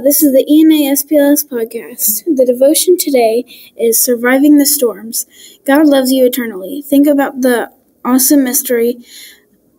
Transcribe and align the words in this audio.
This 0.00 0.22
is 0.22 0.32
the 0.32 0.46
ENA 0.48 0.92
SPLS 0.92 1.46
podcast. 1.46 2.24
The 2.24 2.46
devotion 2.46 2.96
today 2.96 3.44
is 3.76 4.02
Surviving 4.02 4.56
the 4.56 4.66
Storms. 4.66 5.26
God 5.66 5.86
loves 5.86 6.12
you 6.12 6.24
eternally. 6.24 6.82
Think 6.82 7.06
about 7.06 7.42
the 7.42 7.70
awesome 8.04 8.44
mystery 8.44 8.96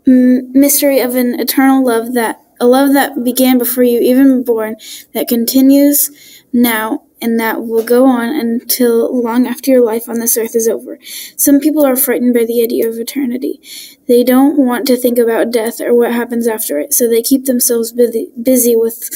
m- 0.07 0.51
mystery 0.53 0.99
of 0.99 1.15
an 1.15 1.39
eternal 1.39 1.85
love 1.85 2.13
that 2.13 2.42
a 2.59 2.67
love 2.67 2.93
that 2.93 3.23
began 3.23 3.57
before 3.57 3.83
you 3.83 3.99
even 3.99 4.43
born, 4.43 4.75
that 5.13 5.27
continues 5.27 6.11
now 6.51 7.03
and 7.21 7.39
that 7.39 7.65
will 7.65 7.83
go 7.83 8.05
on 8.05 8.29
until 8.29 9.23
long 9.23 9.47
after 9.47 9.71
your 9.71 9.83
life 9.83 10.09
on 10.09 10.19
this 10.19 10.35
earth 10.35 10.55
is 10.55 10.67
over. 10.67 10.99
Some 11.37 11.59
people 11.59 11.85
are 11.85 11.95
frightened 11.95 12.33
by 12.33 12.43
the 12.43 12.61
idea 12.61 12.87
of 12.89 12.97
eternity. 12.97 13.61
They 14.07 14.25
don't 14.25 14.57
want 14.57 14.85
to 14.87 14.97
think 14.97 15.17
about 15.17 15.51
death 15.51 15.79
or 15.79 15.95
what 15.95 16.11
happens 16.11 16.47
after 16.47 16.79
it, 16.79 16.93
so 16.93 17.07
they 17.07 17.21
keep 17.21 17.45
themselves 17.45 17.93
busy, 17.93 18.29
busy 18.41 18.75
with 18.75 19.09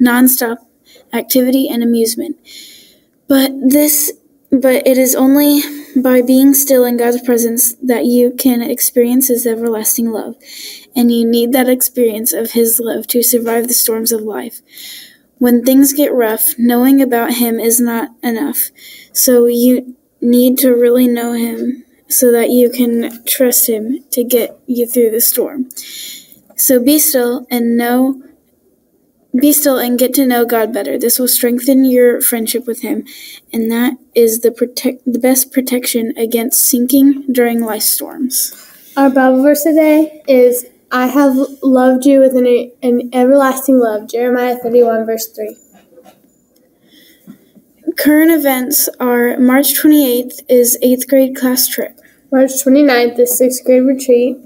nonstop 0.00 0.58
activity 1.14 1.68
and 1.68 1.82
amusement. 1.82 2.36
But 3.28 3.52
this 3.66 4.12
but 4.50 4.86
it 4.86 4.98
is 4.98 5.14
only 5.16 5.62
by 5.96 6.22
being 6.22 6.54
still 6.54 6.84
in 6.84 6.96
God's 6.96 7.22
presence 7.22 7.74
that 7.74 8.04
you 8.06 8.32
can 8.32 8.62
experience 8.62 9.28
his 9.28 9.46
everlasting 9.46 10.10
love. 10.10 10.36
And 10.96 11.12
you 11.12 11.26
need 11.26 11.52
that 11.52 11.68
experience 11.68 12.32
of 12.32 12.52
his 12.52 12.80
love 12.80 13.06
to 13.08 13.22
survive 13.22 13.68
the 13.68 13.74
storms 13.74 14.12
of 14.12 14.22
life. 14.22 14.60
When 15.38 15.64
things 15.64 15.92
get 15.92 16.12
rough, 16.12 16.54
knowing 16.58 17.02
about 17.02 17.34
Him 17.34 17.58
is 17.58 17.80
not 17.80 18.10
enough. 18.22 18.70
So 19.12 19.46
you 19.46 19.96
need 20.20 20.58
to 20.58 20.70
really 20.70 21.08
know 21.08 21.32
Him 21.32 21.84
so 22.08 22.30
that 22.32 22.50
you 22.50 22.70
can 22.70 23.24
trust 23.26 23.68
Him 23.68 24.04
to 24.12 24.22
get 24.22 24.58
you 24.66 24.86
through 24.86 25.10
the 25.10 25.20
storm. 25.20 25.68
So 26.56 26.82
be 26.82 26.98
still 26.98 27.46
and 27.50 27.76
know. 27.76 28.22
Be 29.40 29.52
still 29.52 29.78
and 29.78 29.98
get 29.98 30.14
to 30.14 30.26
know 30.26 30.44
God 30.44 30.72
better. 30.72 30.96
This 30.98 31.18
will 31.18 31.28
strengthen 31.28 31.84
your 31.84 32.20
friendship 32.20 32.66
with 32.66 32.82
Him, 32.82 33.04
and 33.52 33.70
that 33.70 33.94
is 34.14 34.40
the 34.40 34.52
protect 34.52 35.04
the 35.04 35.18
best 35.18 35.52
protection 35.52 36.12
against 36.16 36.62
sinking 36.62 37.26
during 37.32 37.60
life 37.60 37.82
storms. 37.82 38.54
Our 38.96 39.10
Bible 39.10 39.42
verse 39.42 39.64
today 39.64 40.22
is 40.28 40.66
I 40.92 41.08
have 41.08 41.36
loved 41.62 42.06
you 42.06 42.20
with 42.20 42.36
an, 42.36 42.70
an 42.82 43.10
everlasting 43.12 43.80
love. 43.80 44.08
Jeremiah 44.08 44.56
31, 44.56 45.04
verse 45.04 45.26
3. 45.26 45.56
Current 47.96 48.30
events 48.30 48.88
are 49.00 49.36
March 49.38 49.74
28th 49.74 50.42
is 50.48 50.78
8th 50.82 51.08
grade 51.08 51.36
class 51.36 51.66
trip. 51.66 51.98
March 52.30 52.50
29th 52.64 53.18
is 53.18 53.40
6th 53.40 53.64
grade 53.64 53.84
retreat. 53.84 54.36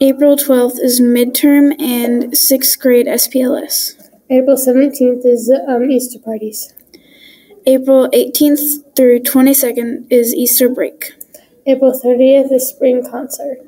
April 0.00 0.36
12th 0.36 0.78
is 0.80 1.00
midterm 1.00 1.78
and 1.80 2.32
6th 2.32 2.78
grade 2.78 3.06
SPLS. 3.06 3.99
April 4.32 4.56
17th 4.56 5.26
is 5.26 5.52
um, 5.66 5.90
Easter 5.90 6.20
parties. 6.20 6.72
April 7.66 8.08
18th 8.10 8.94
through 8.94 9.18
22nd 9.20 10.06
is 10.08 10.32
Easter 10.32 10.68
break. 10.68 11.14
April 11.66 11.92
30th 11.92 12.52
is 12.52 12.68
spring 12.68 13.04
concert. 13.10 13.58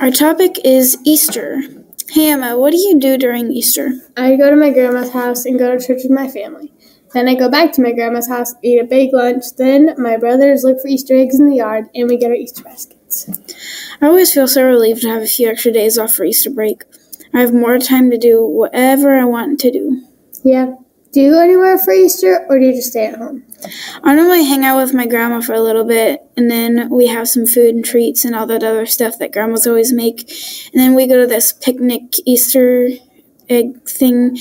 Our 0.00 0.10
topic 0.10 0.56
is 0.64 0.98
Easter. 1.04 1.62
Hey 2.10 2.32
Emma, 2.32 2.58
what 2.58 2.72
do 2.72 2.78
you 2.78 2.98
do 2.98 3.16
during 3.16 3.52
Easter? 3.52 3.92
I 4.16 4.34
go 4.34 4.50
to 4.50 4.56
my 4.56 4.70
grandma's 4.70 5.12
house 5.12 5.44
and 5.44 5.56
go 5.56 5.70
to 5.70 5.86
church 5.86 6.02
with 6.02 6.10
my 6.10 6.26
family. 6.26 6.72
Then 7.14 7.28
I 7.28 7.36
go 7.36 7.48
back 7.48 7.72
to 7.74 7.80
my 7.80 7.92
grandma's 7.92 8.28
house, 8.28 8.54
eat 8.64 8.80
a 8.80 8.84
big 8.84 9.12
lunch. 9.12 9.44
Then 9.56 9.94
my 9.96 10.16
brothers 10.16 10.64
look 10.64 10.80
for 10.80 10.88
Easter 10.88 11.14
eggs 11.14 11.38
in 11.38 11.48
the 11.48 11.56
yard, 11.56 11.86
and 11.94 12.08
we 12.08 12.16
get 12.16 12.30
our 12.30 12.36
Easter 12.36 12.64
baskets. 12.64 13.30
I 14.00 14.06
always 14.06 14.34
feel 14.34 14.48
so 14.48 14.64
relieved 14.64 15.02
to 15.02 15.08
have 15.08 15.22
a 15.22 15.26
few 15.26 15.48
extra 15.48 15.70
days 15.70 15.96
off 15.96 16.12
for 16.12 16.24
Easter 16.24 16.50
break. 16.50 16.82
I 17.34 17.40
have 17.40 17.52
more 17.52 17.78
time 17.78 18.10
to 18.10 18.18
do 18.18 18.46
whatever 18.46 19.18
I 19.18 19.24
want 19.24 19.60
to 19.60 19.70
do. 19.70 20.02
Yeah. 20.44 20.74
Do 21.12 21.22
you 21.22 21.30
go 21.30 21.40
anywhere 21.40 21.78
for 21.78 21.92
Easter, 21.92 22.46
or 22.48 22.58
do 22.58 22.66
you 22.66 22.72
just 22.72 22.90
stay 22.90 23.06
at 23.06 23.16
home? 23.18 23.42
I 24.04 24.14
normally 24.14 24.44
hang 24.44 24.64
out 24.64 24.76
with 24.76 24.92
my 24.94 25.06
grandma 25.06 25.40
for 25.40 25.54
a 25.54 25.60
little 25.60 25.84
bit, 25.84 26.20
and 26.36 26.50
then 26.50 26.90
we 26.90 27.06
have 27.06 27.28
some 27.28 27.46
food 27.46 27.74
and 27.74 27.84
treats 27.84 28.24
and 28.24 28.34
all 28.34 28.46
that 28.46 28.62
other 28.62 28.84
stuff 28.84 29.18
that 29.18 29.32
grandmas 29.32 29.66
always 29.66 29.92
make. 29.92 30.30
And 30.72 30.80
then 30.80 30.94
we 30.94 31.06
go 31.06 31.18
to 31.18 31.26
this 31.26 31.52
picnic 31.52 32.02
Easter 32.26 32.90
egg 33.48 33.82
thing 33.88 34.36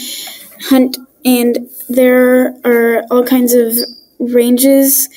hunt, 0.64 0.98
and 1.24 1.70
there 1.88 2.58
are 2.66 3.04
all 3.10 3.24
kinds 3.24 3.54
of 3.54 3.74
ranges 4.20 5.08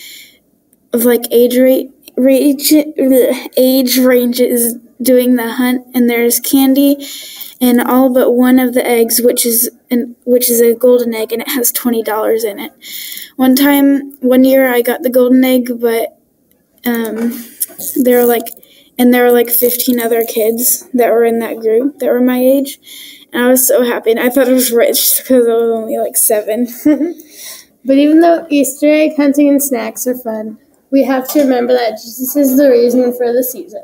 of 0.92 1.04
like 1.04 1.24
age 1.32 1.56
rate 1.56 1.90
range 2.16 2.72
age 3.56 3.98
ranges 3.98 4.76
doing 5.02 5.36
the 5.36 5.52
hunt, 5.52 5.86
and 5.94 6.08
there's 6.08 6.40
candy 6.40 6.96
and 7.60 7.80
all 7.80 8.12
but 8.12 8.32
one 8.32 8.58
of 8.58 8.72
the 8.74 8.86
eggs, 8.86 9.20
which 9.20 9.44
is 9.44 9.70
an, 9.90 10.16
which 10.24 10.50
is 10.50 10.60
a 10.60 10.74
golden 10.74 11.14
egg, 11.14 11.32
and 11.32 11.42
it 11.42 11.48
has 11.48 11.70
twenty 11.70 12.02
dollars 12.02 12.42
in 12.44 12.58
it. 12.58 12.72
One 13.36 13.54
time, 13.54 14.12
one 14.20 14.44
year, 14.44 14.72
I 14.72 14.80
got 14.82 15.02
the 15.02 15.10
golden 15.10 15.44
egg, 15.44 15.80
but 15.80 16.18
um, 16.86 17.44
there 17.96 18.18
were 18.18 18.26
like, 18.26 18.48
and 18.98 19.12
there 19.12 19.24
were 19.24 19.32
like 19.32 19.50
fifteen 19.50 20.00
other 20.00 20.24
kids 20.24 20.88
that 20.94 21.10
were 21.10 21.24
in 21.24 21.38
that 21.40 21.58
group 21.58 21.98
that 21.98 22.10
were 22.10 22.20
my 22.20 22.38
age, 22.38 22.78
and 23.32 23.44
I 23.44 23.48
was 23.48 23.66
so 23.66 23.84
happy. 23.84 24.10
And 24.10 24.20
I 24.20 24.30
thought 24.30 24.48
I 24.48 24.52
was 24.52 24.72
rich 24.72 25.18
because 25.18 25.46
I 25.46 25.52
was 25.52 25.70
only 25.70 25.98
like 25.98 26.16
seven. 26.16 26.66
but 27.84 27.98
even 27.98 28.20
though 28.20 28.46
Easter 28.48 28.88
egg 28.88 29.16
hunting 29.16 29.50
and 29.50 29.62
snacks 29.62 30.06
are 30.06 30.16
fun, 30.16 30.58
we 30.90 31.04
have 31.04 31.28
to 31.28 31.40
remember 31.40 31.72
that 31.72 31.92
Jesus 31.92 32.36
is 32.36 32.56
the 32.56 32.70
reason 32.70 33.12
for 33.12 33.32
the 33.32 33.44
season. 33.44 33.82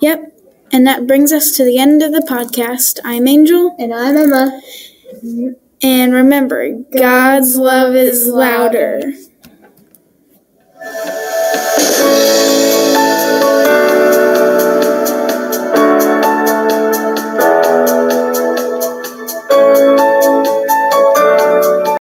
Yep. 0.00 0.32
And 0.72 0.86
that 0.86 1.06
brings 1.06 1.32
us 1.32 1.52
to 1.52 1.64
the 1.64 1.78
end 1.78 2.02
of 2.02 2.12
the 2.12 2.26
podcast. 2.28 2.98
I'm 3.04 3.28
Angel. 3.28 3.74
And 3.78 3.94
I'm 3.94 4.16
Emma. 4.16 4.60
And 5.82 6.12
remember, 6.12 6.72
God's 6.72 7.56
love 7.56 7.94
is 7.94 8.26
louder. 8.26 9.12